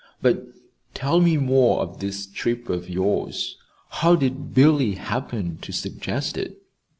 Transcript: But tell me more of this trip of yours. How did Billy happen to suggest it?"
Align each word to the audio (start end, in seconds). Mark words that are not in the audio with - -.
But 0.19 0.41
tell 0.95 1.19
me 1.21 1.37
more 1.37 1.81
of 1.81 1.99
this 1.99 2.25
trip 2.25 2.69
of 2.69 2.89
yours. 2.89 3.55
How 3.91 4.15
did 4.15 4.51
Billy 4.51 4.93
happen 4.93 5.59
to 5.61 5.71
suggest 5.71 6.39
it?" 6.39 6.57